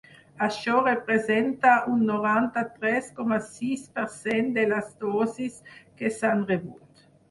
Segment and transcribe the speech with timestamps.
[0.43, 7.11] Això representa un noranta-tres coma sis per cent de les dosis que s’han rebut.